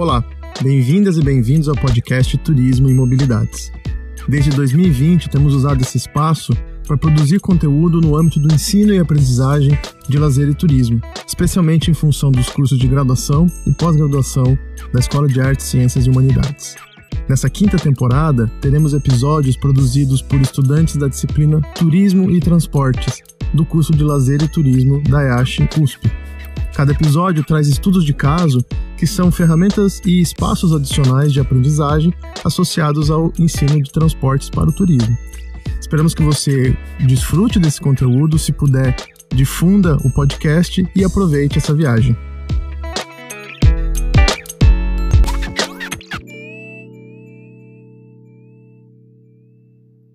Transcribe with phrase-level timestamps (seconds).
[0.00, 0.24] Olá,
[0.62, 3.70] bem-vindas e bem-vindos ao podcast Turismo e Mobilidades.
[4.26, 6.54] Desde 2020, temos usado esse espaço
[6.86, 11.94] para produzir conteúdo no âmbito do ensino e aprendizagem de lazer e turismo, especialmente em
[11.94, 14.58] função dos cursos de graduação e pós-graduação
[14.90, 16.76] da Escola de Artes, Ciências e Humanidades.
[17.28, 23.20] Nessa quinta temporada, teremos episódios produzidos por estudantes da disciplina Turismo e Transportes,
[23.52, 26.10] do curso de Lazer e Turismo da EASH USP.
[26.74, 28.64] Cada episódio traz estudos de caso,
[29.00, 32.12] que são ferramentas e espaços adicionais de aprendizagem
[32.44, 35.16] associados ao ensino de transportes para o turismo.
[35.80, 38.94] Esperamos que você desfrute desse conteúdo, se puder,
[39.34, 42.14] difunda o podcast e aproveite essa viagem.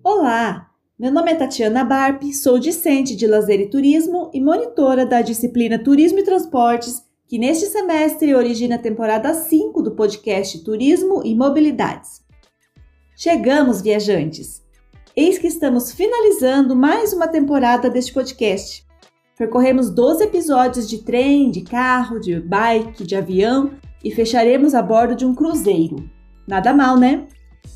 [0.00, 5.22] Olá, meu nome é Tatiana Barp, sou discente de lazer e turismo e monitora da
[5.22, 11.34] disciplina Turismo e Transportes, que neste semestre origina a temporada 5 do podcast Turismo e
[11.34, 12.24] Mobilidades.
[13.16, 14.62] Chegamos, viajantes!
[15.16, 18.86] Eis que estamos finalizando mais uma temporada deste podcast.
[19.36, 23.72] Percorremos 12 episódios de trem, de carro, de bike, de avião
[24.04, 26.08] e fecharemos a bordo de um cruzeiro.
[26.46, 27.26] Nada mal, né?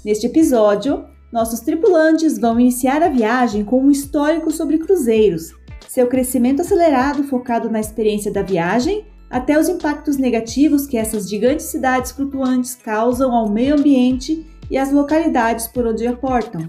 [0.04, 5.52] Neste episódio, nossos tripulantes vão iniciar a viagem com um histórico sobre cruzeiros,
[5.88, 11.66] seu crescimento acelerado focado na experiência da viagem, até os impactos negativos que essas gigantes
[11.66, 16.68] cidades flutuantes causam ao meio ambiente e às localidades por onde aportam.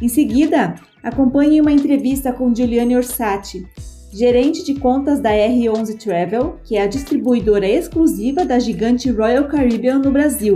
[0.00, 3.66] Em seguida, acompanhe uma entrevista com Giuliane Orsatti,
[4.12, 9.98] gerente de contas da R11 Travel, que é a distribuidora exclusiva da gigante Royal Caribbean
[9.98, 10.54] no Brasil.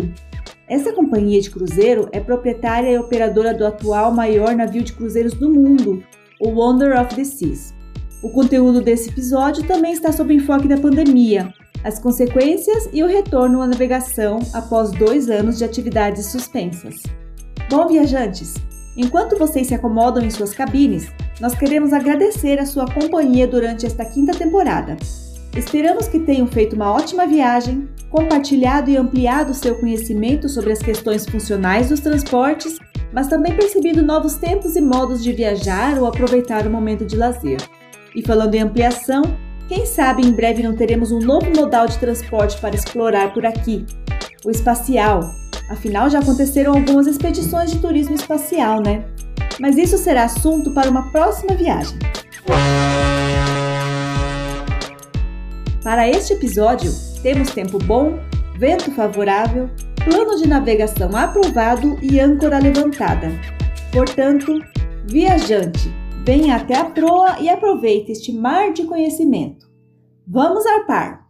[0.67, 5.53] Essa companhia de cruzeiro é proprietária e operadora do atual maior navio de cruzeiros do
[5.53, 6.03] mundo,
[6.41, 7.75] o Wonder of the Seas.
[8.25, 11.53] O conteúdo desse episódio também está sob enfoque da pandemia,
[11.85, 17.03] as consequências e o retorno à navegação após dois anos de atividades suspensas.
[17.69, 18.55] Bom, viajantes,
[18.97, 24.07] enquanto vocês se acomodam em suas cabines, nós queremos agradecer a sua companhia durante esta
[24.07, 24.97] quinta temporada.
[25.55, 31.27] Esperamos que tenham feito uma ótima viagem, compartilhado e ampliado seu conhecimento sobre as questões
[31.27, 32.79] funcionais dos transportes,
[33.13, 37.59] mas também percebido novos tempos e modos de viajar ou aproveitar o momento de lazer.
[38.15, 39.23] E falando em ampliação,
[39.69, 43.85] quem sabe em breve não teremos um novo modal de transporte para explorar por aqui,
[44.45, 45.21] o espacial.
[45.69, 49.05] Afinal, já aconteceram algumas expedições de turismo espacial, né?
[49.59, 51.99] Mas isso será assunto para uma próxima viagem.
[55.83, 56.93] Para este episódio,
[57.23, 58.19] temos tempo bom,
[58.59, 59.69] vento favorável,
[60.05, 63.33] plano de navegação aprovado e âncora levantada.
[63.93, 64.61] Portanto,
[65.07, 65.91] viajante,
[66.25, 69.71] venha até a proa e aproveite este mar de conhecimento.
[70.27, 71.29] Vamos arpar!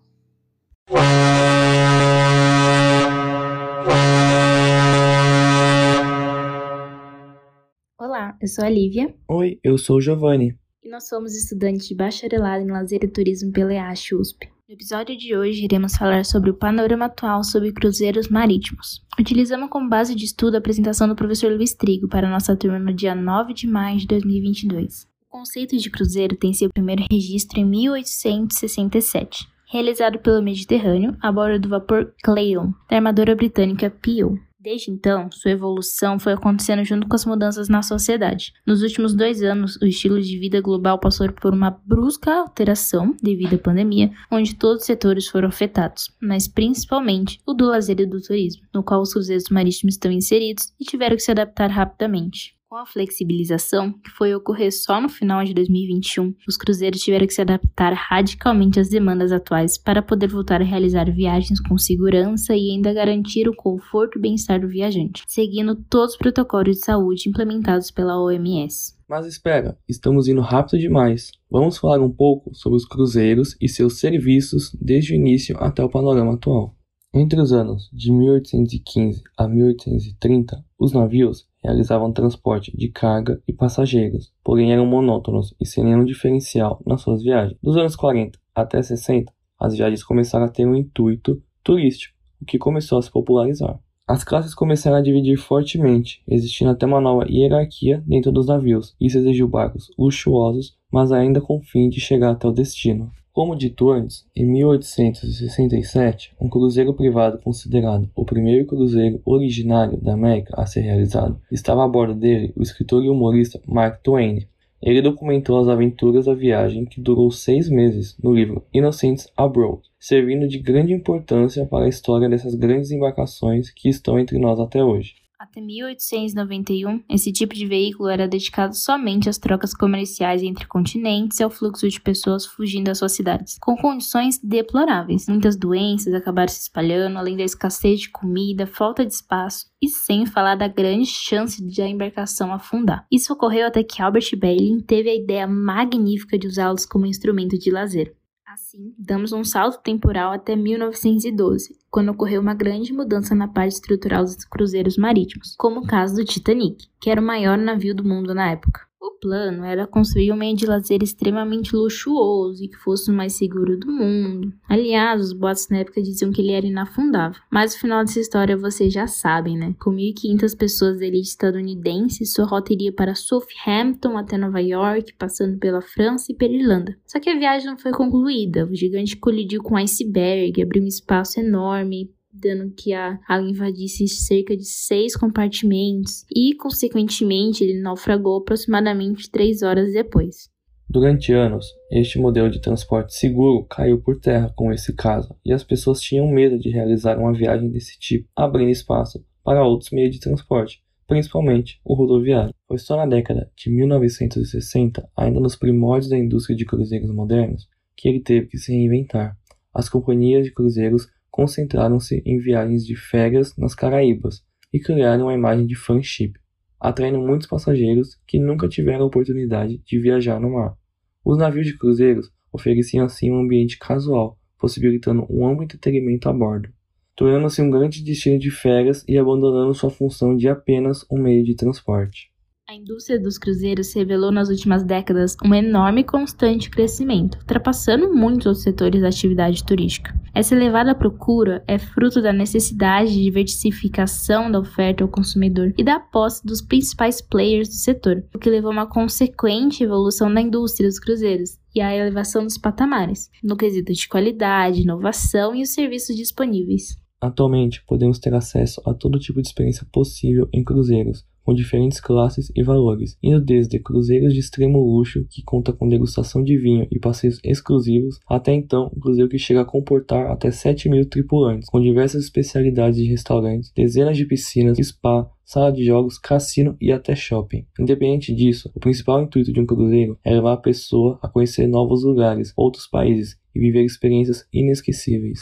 [7.99, 9.12] Olá, eu sou a Lívia.
[9.28, 13.50] Oi, eu sou o Giovanni e nós somos estudantes de bacharelado em lazer e turismo
[13.50, 14.53] pela EASH USP.
[14.67, 19.05] No episódio de hoje, iremos falar sobre o panorama atual sobre cruzeiros marítimos.
[19.21, 22.91] Utilizamos como base de estudo a apresentação do professor Luiz Trigo para nossa turma no
[22.91, 25.07] dia 9 de maio de 2022.
[25.29, 31.59] O conceito de cruzeiro tem seu primeiro registro em 1867, realizado pelo Mediterrâneo a bordo
[31.61, 34.39] do vapor Cleon, da armadora britânica Peel.
[34.65, 38.55] Desde então, sua evolução foi acontecendo junto com as mudanças na sociedade.
[38.67, 43.57] Nos últimos dois anos, o estilo de vida global passou por uma brusca alteração devido
[43.57, 48.23] à pandemia, onde todos os setores foram afetados, mas principalmente o do lazer e do
[48.23, 52.57] turismo, no qual os cruzeiros marítimos estão inseridos e tiveram que se adaptar rapidamente.
[52.75, 57.33] Com a flexibilização, que foi ocorrer só no final de 2021, os cruzeiros tiveram que
[57.33, 62.73] se adaptar radicalmente às demandas atuais para poder voltar a realizar viagens com segurança e
[62.73, 67.93] ainda garantir o conforto e bem-estar do viajante, seguindo todos os protocolos de saúde implementados
[67.93, 68.97] pela OMS.
[69.09, 71.31] Mas espera, estamos indo rápido demais.
[71.49, 75.89] Vamos falar um pouco sobre os cruzeiros e seus serviços desde o início até o
[75.89, 76.75] panorama atual.
[77.15, 84.31] Entre os anos de 1815 a 1830, os navios realizavam transporte de carga e passageiros,
[84.45, 87.59] porém eram monótonos e sem nenhum diferencial nas suas viagens.
[87.63, 92.59] Dos anos 40 até 60, as viagens começaram a ter um intuito turístico, o que
[92.59, 93.81] começou a se popularizar.
[94.07, 98.95] As classes começaram a dividir fortemente, existindo até uma nova hierarquia dentro dos navios.
[99.01, 103.10] Isso exigiu barcos luxuosos, mas ainda com o fim de chegar até o destino.
[103.34, 110.54] Como dito antes, em 1867, um cruzeiro privado considerado o primeiro cruzeiro originário da América
[110.57, 114.47] a ser realizado, estava a bordo dele o escritor e humorista Mark Twain.
[114.81, 120.47] Ele documentou as aventuras da viagem, que durou seis meses, no livro Innocents Abroad, servindo
[120.47, 125.23] de grande importância para a história dessas grandes embarcações que estão entre nós até hoje.
[125.45, 131.43] Até 1891, esse tipo de veículo era dedicado somente às trocas comerciais entre continentes e
[131.43, 135.29] ao fluxo de pessoas fugindo das suas cidades, com condições deploráveis.
[135.29, 140.25] Muitas doenças acabaram se espalhando, além da escassez de comida, falta de espaço e sem
[140.25, 143.07] falar da grande chance de a embarcação afundar.
[143.13, 147.71] Isso ocorreu até que Albert Bailey teve a ideia magnífica de usá-los como instrumento de
[147.71, 148.17] lazer.
[148.54, 154.22] Assim, damos um salto temporal até 1912, quando ocorreu uma grande mudança na parte estrutural
[154.22, 158.33] dos cruzeiros marítimos, como o caso do Titanic, que era o maior navio do mundo
[158.33, 158.86] na época.
[159.04, 163.34] O plano era construir um meio de lazer extremamente luxuoso e que fosse o mais
[163.34, 164.51] seguro do mundo.
[164.66, 167.39] Aliás, os boatos na época diziam que ele era inafundável.
[167.53, 169.74] Mas o final dessa história vocês já sabem, né?
[169.78, 175.59] Com 1.500 pessoas da elite estadunidense, sua rota iria para Southampton até Nova York, passando
[175.59, 176.97] pela França e pela Irlanda.
[177.07, 178.65] Só que a viagem não foi concluída.
[178.65, 184.09] O gigante colidiu com um iceberg, abriu um espaço enorme dando que a água invadisse
[184.09, 190.53] cerca de seis compartimentos e, consequentemente, ele naufragou aproximadamente três horas depois.
[190.89, 195.65] Durante anos, este modelo de transporte seguro caiu por terra com esse caso, e as
[195.65, 200.21] pessoas tinham medo de realizar uma viagem desse tipo, abrindo espaço para outros meios de
[200.21, 202.54] transporte, principalmente o rodoviário.
[202.69, 208.09] Foi só na década de 1960, ainda nos primórdios da indústria de cruzeiros modernos, que
[208.09, 209.36] ele teve que se reinventar.
[209.72, 215.66] As companhias de cruzeiros concentraram-se em viagens de férias nas Caraíbas e criaram a imagem
[215.66, 216.34] de friendship,
[216.78, 220.77] atraindo muitos passageiros que nunca tiveram oportunidade de viajar no mar.
[221.25, 226.69] Os navios de cruzeiros ofereciam assim um ambiente casual, possibilitando um amplo entretenimento a bordo,
[227.16, 231.57] tornando-se um grande destino de férias e abandonando sua função de apenas um meio de
[231.57, 232.31] transporte.
[232.66, 238.47] A indústria dos cruzeiros revelou nas últimas décadas um enorme e constante crescimento, ultrapassando muitos
[238.47, 240.19] outros setores da atividade turística.
[240.34, 245.97] Essa elevada procura é fruto da necessidade de diversificação da oferta ao consumidor e da
[245.97, 250.89] aposta dos principais players do setor, o que levou a uma consequente evolução da indústria
[250.89, 256.17] dos cruzeiros e a elevação dos patamares, no quesito de qualidade, inovação e os serviços
[256.17, 256.97] disponíveis.
[257.21, 262.50] Atualmente, podemos ter acesso a todo tipo de experiência possível em cruzeiros, com diferentes classes
[262.55, 266.99] e valores, indo desde cruzeiros de extremo luxo, que conta com degustação de vinho e
[266.99, 271.81] passeios exclusivos, até então um cruzeiro que chega a comportar até 7 mil tripulantes, com
[271.81, 277.67] diversas especialidades de restaurantes, dezenas de piscinas, spa, sala de jogos, cassino e até shopping.
[277.79, 282.02] Independente disso, o principal intuito de um cruzeiro é levar a pessoa a conhecer novos
[282.02, 285.41] lugares, outros países e viver experiências inesquecíveis.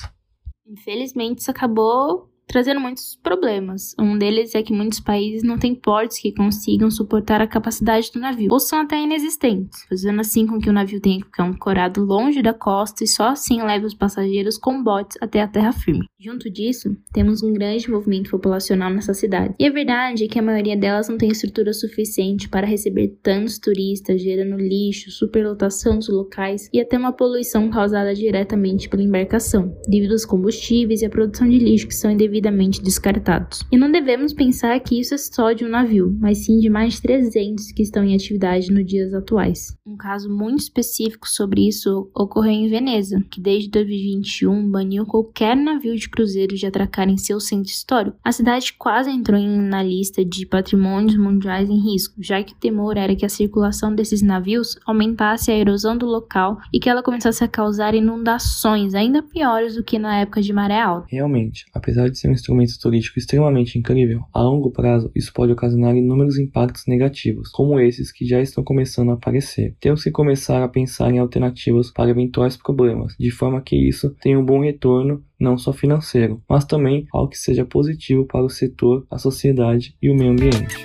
[0.66, 3.94] Infelizmente, isso acabou trazendo muitos problemas.
[3.98, 8.20] Um deles é que muitos países não têm portos que consigam suportar a capacidade do
[8.20, 12.04] navio, ou são até inexistentes, fazendo assim com que o navio tenha que ficar ancorado
[12.04, 16.04] longe da costa e só assim leve os passageiros com botes até a terra firme.
[16.20, 19.54] Junto disso, temos um grande movimento populacional nessa cidade.
[19.58, 23.58] E a verdade é que a maioria delas não tem estrutura suficiente para receber tantos
[23.58, 30.12] turistas, gerando lixo, superlotação dos locais e até uma poluição causada diretamente pela embarcação, devido
[30.12, 33.62] aos combustíveis e à produção de lixo que são indevidos devidamente descartados.
[33.70, 36.94] E não devemos pensar que isso é só de um navio, mas sim de mais
[36.94, 39.76] de 300 que estão em atividade nos dias atuais.
[39.86, 45.96] Um caso muito específico sobre isso ocorreu em Veneza, que desde 2021 baniu qualquer navio
[45.96, 48.16] de cruzeiro de atracar em seu centro histórico.
[48.24, 52.96] A cidade quase entrou na lista de patrimônios mundiais em risco, já que o temor
[52.96, 57.44] era que a circulação desses navios aumentasse a erosão do local e que ela começasse
[57.44, 61.06] a causar inundações ainda piores do que na época de maré alta.
[61.08, 65.94] Realmente, apesar de ser um instrumento turístico extremamente incrível, a longo prazo isso pode ocasionar
[65.94, 69.76] inúmeros impactos negativos, como esses que já estão começando a aparecer.
[69.80, 74.38] Temos que começar a pensar em alternativas para eventuais problemas, de forma que isso tenha
[74.38, 79.04] um bom retorno não só financeiro, mas também algo que seja positivo para o setor,
[79.10, 80.82] a sociedade e o meio ambiente.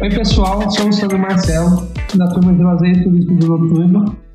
[0.00, 4.31] Oi pessoal, sou o Sandro Marcelo, da turma de Lazer e Turismo do Noturno.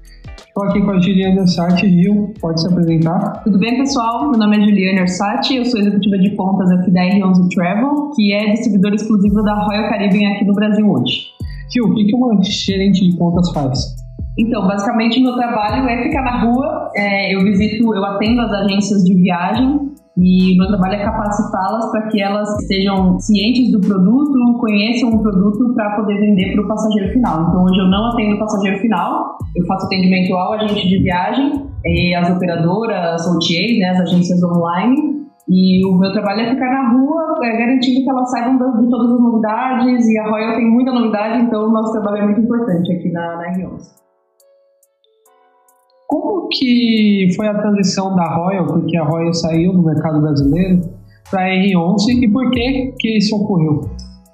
[0.58, 1.88] Estou aqui com a Juliana Orsatti.
[1.88, 3.44] Gil, pode se apresentar?
[3.44, 4.32] Tudo bem, pessoal?
[4.32, 8.34] Meu nome é Juliana Orsatti, eu sou executiva de contas aqui da R11 Travel, que
[8.34, 11.28] é distribuidora exclusiva da Royal Caribbean aqui no Brasil hoje.
[11.72, 13.96] Gil, o que uma gerente de contas faz?
[14.36, 19.04] Então, basicamente, meu trabalho é ficar na rua, é, eu visito, eu atendo as agências
[19.04, 24.58] de viagem e o meu trabalho é capacitá-las para que elas estejam cientes do produto,
[24.60, 27.48] conheçam o produto para poder vender para o passageiro final.
[27.48, 31.68] Então, hoje eu não atendo o passageiro final, eu faço atendimento ao agente de viagem,
[31.86, 35.18] e as operadoras, OTAs, né, as agências online,
[35.50, 39.14] E o meu trabalho é ficar na rua, é, garantindo que elas saibam de todas
[39.14, 40.06] as novidades.
[40.06, 43.38] E a Royal tem muita novidade, então o nosso trabalho é muito importante aqui na,
[43.38, 44.07] na R11.
[46.08, 50.82] Como que foi a transição da Royal, porque a Royal saiu do mercado brasileiro,
[51.30, 53.82] para a R11 e por que que isso ocorreu?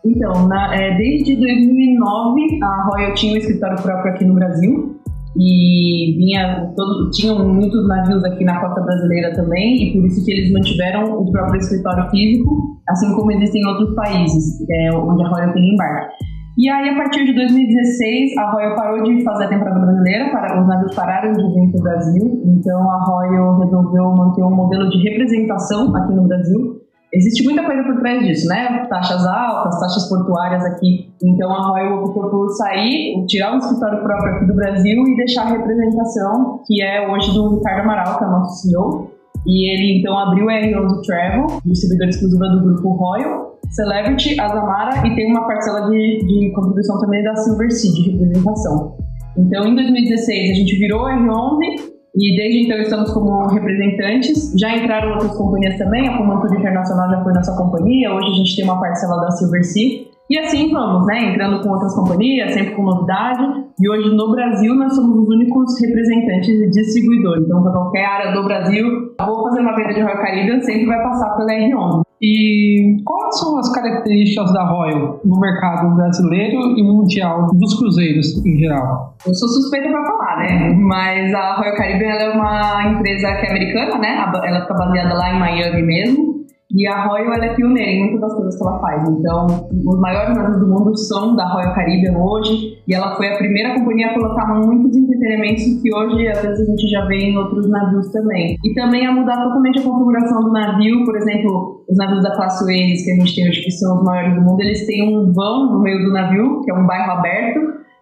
[0.05, 4.99] Então, na, é, desde 2009 a Royal tinha um escritório próprio aqui no Brasil
[5.37, 10.31] e vinha todo, tinham muitos navios aqui na costa brasileira também e por isso que
[10.31, 15.29] eles mantiveram o próprio escritório físico, assim como existem em outros países é, onde a
[15.29, 16.15] Royal tem embarque.
[16.55, 20.61] E aí, a partir de 2016, a Royal parou de fazer a temporada brasileira, para,
[20.61, 24.89] os navios pararam de vir para o Brasil, então a Royal resolveu manter um modelo
[24.89, 26.83] de representação aqui no Brasil,
[27.15, 28.87] Existe muita coisa por trás disso, né?
[28.89, 31.13] Taxas altas, taxas portuárias aqui.
[31.23, 35.43] Então a Royal optou por sair, tirar o escritório próprio aqui do Brasil e deixar
[35.43, 39.11] a representação, que é hoje do Ricardo Amaral, que é o nosso CEO.
[39.45, 45.15] E ele então abriu a R11 Travel, distribuidora exclusiva do grupo Royal, Celebrity, Azamara e
[45.15, 48.97] tem uma parcela de, de contribuição também da Silver Sea, de representação.
[49.37, 54.53] Então em 2016 a gente virou a R11 e desde então estamos como representantes.
[54.59, 58.55] Já entraram outras companhias também, a Comantura Internacional já foi nossa companhia, hoje a gente
[58.55, 60.13] tem uma parcela da Silver Sea.
[60.29, 61.31] E assim vamos, né?
[61.31, 63.43] Entrando com outras companhias, sempre com novidade.
[63.79, 67.43] E hoje no Brasil nós somos os únicos representantes e distribuidores.
[67.45, 68.87] Então, para qualquer área do Brasil,
[69.19, 72.02] vou fazer uma venda de Royal Caribbean, sempre vai passar pela R11.
[72.21, 78.59] E quais são as características da Royal no mercado brasileiro e mundial dos cruzeiros em
[78.59, 79.15] geral?
[79.25, 80.73] Eu sou suspeita para falar, né?
[80.73, 84.25] Mas a Royal Caribbean é uma empresa que é americana, né?
[84.45, 86.33] Ela fica baseada lá em Miami mesmo.
[86.73, 89.07] E a Royal é pioneira em muitas das coisas que ela faz.
[89.07, 89.45] Então,
[89.85, 92.81] os maiores navios do mundo são da Royal Caribbean hoje.
[92.87, 96.71] E ela foi a primeira companhia a colocar muitos entretenimentos que hoje, às vezes, a
[96.71, 98.57] gente já vê em outros navios também.
[98.65, 101.05] E também a mudar totalmente a configuração do navio.
[101.05, 104.03] Por exemplo, os navios da classe Oasis que a gente tem hoje, que são os
[104.03, 107.11] maiores do mundo, eles têm um vão no meio do navio, que é um bairro
[107.11, 107.59] aberto,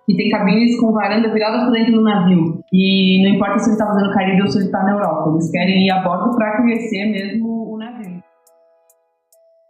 [0.08, 2.62] e tem cabines com varanda viradas para dentro do navio.
[2.72, 5.51] E não importa se ele está fazendo Caribe ou se ele está na Europa, eles
[5.51, 7.50] querem ir a bordo para conhecer mesmo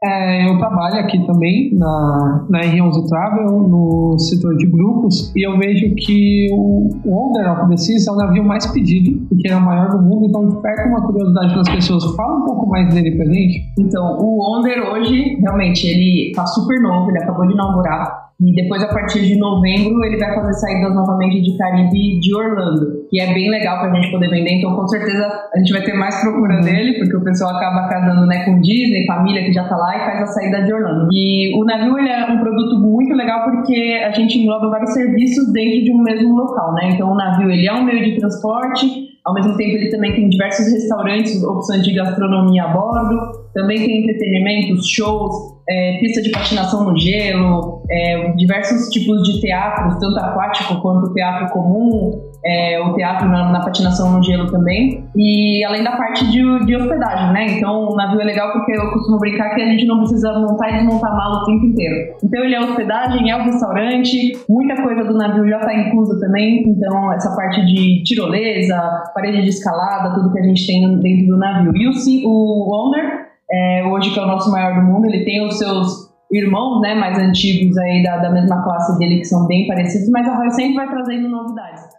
[0.04, 5.58] é, eu trabalho aqui também na, na R11 Travel, no setor de grupos, e eu
[5.60, 9.62] vejo que o Wonder of the Seas é o navio mais pedido, porque é o
[9.62, 12.16] maior do mundo, então desperta uma curiosidade das pessoas.
[12.16, 13.64] Fala um pouco mais dele pra gente.
[13.78, 18.32] Então, o Wonder hoje, realmente, ele tá super novo, ele acabou de inaugurar.
[18.40, 23.01] E depois, a partir de novembro, ele vai fazer saídas novamente de Caribe de Orlando,
[23.12, 24.52] que é bem legal para a gente poder vender.
[24.52, 26.62] Então, com certeza, a gente vai ter mais procura uhum.
[26.62, 30.00] dele, porque o pessoal acaba casando né, com Disney, família que já está lá, e
[30.00, 31.10] faz a saída de Orlando.
[31.12, 35.52] E o navio ele é um produto muito legal porque a gente engloba vários serviços
[35.52, 36.92] dentro de um mesmo local, né?
[36.94, 40.30] Então, o navio ele é um meio de transporte, ao mesmo tempo, ele também tem
[40.30, 43.20] diversos restaurantes, opções de gastronomia a bordo.
[43.54, 50.00] Também tem entretenimento, shows, é, pista de patinação no gelo, é, diversos tipos de teatros,
[50.00, 55.06] tanto aquático quanto teatro comum é, o teatro na, na, patinação no gelo também.
[55.16, 57.58] E além da parte de, de, hospedagem, né?
[57.58, 60.70] Então o navio é legal porque eu costumo brincar que a gente não precisa montar
[60.70, 62.16] e desmontar mala o tempo inteiro.
[62.24, 66.64] Então ele é hospedagem, é o restaurante, muita coisa do navio já está inclusa também.
[66.68, 71.38] Então essa parte de tirolesa, parede de escalada, tudo que a gente tem dentro do
[71.38, 71.72] navio.
[71.76, 71.92] E o,
[72.28, 76.12] o Wonder, é, hoje que é o nosso maior do mundo, ele tem os seus
[76.32, 80.28] irmãos né, mais antigos aí da, da mesma classe dele que são bem parecidos, mas
[80.28, 81.91] a Royal sempre vai trazendo novidades.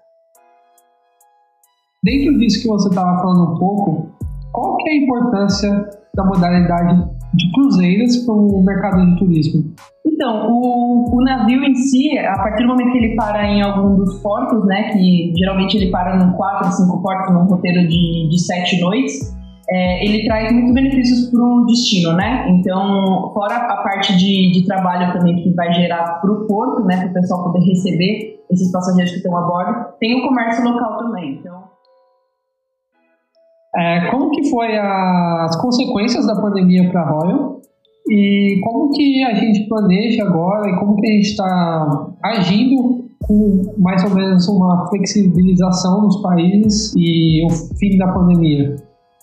[2.04, 4.10] Dentro disso que você estava falando um pouco,
[4.52, 7.00] qual que é a importância da modalidade
[7.32, 9.72] de cruzeiras para o mercado de turismo?
[10.04, 13.94] Então, o, o, navio em si, a partir do momento que ele para em algum
[13.94, 18.44] dos portos, né, que geralmente ele para em quatro, cinco portos num roteiro de, de
[18.44, 19.36] sete noites,
[19.70, 22.48] é, ele traz muitos benefícios para o destino, né?
[22.50, 26.96] Então, fora a parte de, de trabalho também que vai gerar para o porto, né,
[26.96, 30.98] para o pessoal poder receber esses passageiros que estão a bordo, tem o comércio local
[30.98, 31.38] também.
[31.38, 31.61] Então,
[33.74, 37.60] é, como que foi a, as consequências da pandemia para a Royal
[38.08, 43.74] e como que a gente planeja agora e como que a gente está agindo com
[43.78, 48.76] mais ou menos uma flexibilização nos países e o fim da pandemia?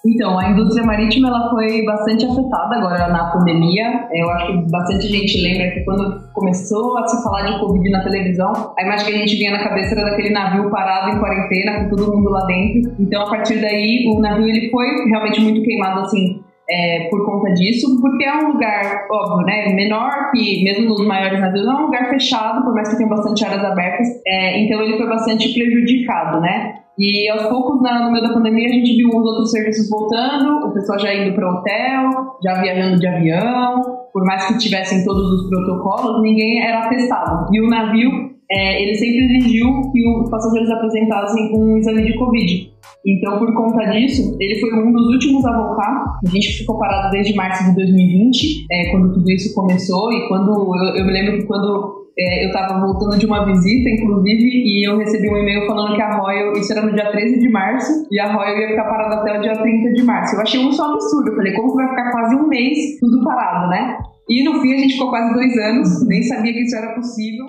[0.09, 4.07] Então, a indústria marítima ela foi bastante afetada agora na pandemia.
[4.11, 8.03] Eu acho que bastante gente lembra que quando começou a se falar de Covid na
[8.03, 11.83] televisão, a imagem que a gente vinha na cabeça era daquele navio parado em quarentena,
[11.83, 12.91] com todo mundo lá dentro.
[12.99, 17.51] Então, a partir daí, o navio ele foi realmente muito queimado, assim, é, por conta
[17.53, 21.85] disso, porque é um lugar, óbvio, né, menor que mesmo nos maiores navios, é um
[21.85, 26.39] lugar fechado, por mais que tenha bastante áreas abertas, é, então ele foi bastante prejudicado,
[26.41, 26.75] né?
[26.97, 30.67] E aos poucos, na, no meio da pandemia, a gente viu os outros serviços voltando,
[30.67, 32.09] o pessoal já indo para hotel,
[32.43, 37.47] já viajando de avião, por mais que tivessem todos os protocolos, ninguém era testado.
[37.53, 38.11] E o navio,
[38.51, 42.71] é, ele sempre exigiu que os passageiros apresentassem um exame de Covid.
[43.05, 46.19] Então, por conta disso, ele foi um dos últimos a voltar.
[46.25, 50.49] A gente ficou parado desde março de 2020, é, quando tudo isso começou, e quando
[50.49, 54.85] eu, eu me lembro que quando é, eu estava voltando de uma visita, inclusive, e
[54.85, 58.07] eu recebi um e-mail falando que a Royal, isso era no dia 13 de março,
[58.11, 60.35] e a Royal ia ficar parada até o dia 30 de março.
[60.35, 61.29] Eu achei um só absurdo.
[61.29, 63.97] Eu falei, como que vai ficar quase um mês tudo parado, né?
[64.27, 67.45] E no fim a gente ficou quase dois anos, nem sabia que isso era possível.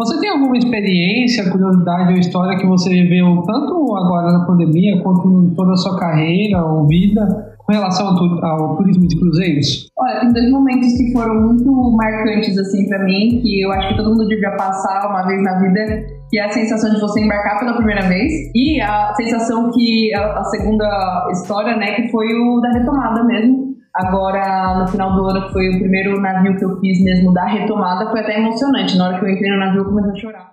[0.00, 5.28] Você tem alguma experiência, curiosidade ou história que você viveu tanto agora na pandemia quanto
[5.28, 7.20] em toda a sua carreira ou vida
[7.58, 9.90] com relação ao, tu, ao, turismo de cruzeiros?
[9.98, 13.96] Olha, tem dois momentos que foram muito marcantes assim para mim, que eu acho que
[13.98, 17.58] todo mundo devia passar uma vez na vida, que é a sensação de você embarcar
[17.58, 22.58] pela primeira vez e a sensação que a, a segunda história, né, que foi o
[22.62, 23.59] da retomada mesmo.
[23.94, 27.44] Agora, no final do ano, que foi o primeiro navio que eu fiz mesmo da
[27.46, 28.96] retomada, foi até emocionante.
[28.96, 30.50] Na hora que eu entrei no navio, eu comecei a chorar.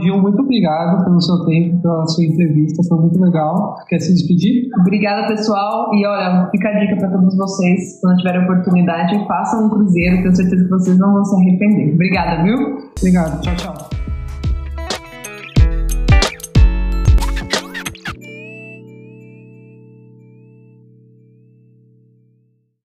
[0.00, 3.76] Gil, muito obrigado pelo seu tempo, pela sua entrevista, foi muito legal.
[3.88, 4.68] Quer se despedir?
[4.80, 5.94] Obrigada, pessoal.
[5.94, 10.34] E olha, fica a dica para todos vocês, quando tiverem oportunidade, façam um cruzeiro, tenho
[10.34, 11.94] certeza que vocês não vão se arrepender.
[11.94, 12.90] Obrigada, viu?
[12.98, 14.03] Obrigado, tchau, tchau.